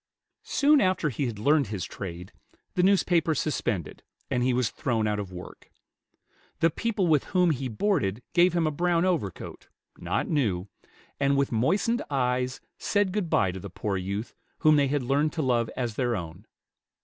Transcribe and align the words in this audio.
Soon 0.49 0.81
after 0.81 1.09
he 1.09 1.27
had 1.27 1.37
learned 1.37 1.67
his 1.67 1.85
trade, 1.85 2.31
the 2.73 2.81
newspaper 2.81 3.35
suspended, 3.35 4.01
and 4.31 4.41
he 4.41 4.51
was 4.51 4.71
thrown 4.71 5.05
out 5.05 5.19
of 5.19 5.31
work. 5.31 5.69
The 6.59 6.71
people 6.71 7.05
with 7.05 7.25
whom 7.25 7.51
he 7.51 7.67
boarded 7.67 8.23
gave 8.33 8.53
him 8.53 8.65
a 8.65 8.71
brown 8.71 9.05
overcoat, 9.05 9.67
not 9.99 10.27
new, 10.27 10.67
and 11.19 11.37
with 11.37 11.51
moistened 11.51 12.01
eyes 12.09 12.61
said 12.79 13.11
good 13.13 13.29
by 13.29 13.51
to 13.51 13.59
the 13.59 13.69
poor 13.69 13.95
youth 13.95 14.33
whom 14.61 14.75
they 14.75 14.87
had 14.87 15.03
learned 15.03 15.33
to 15.33 15.43
love 15.43 15.69
as 15.77 15.93
their 15.93 16.15
own. 16.15 16.47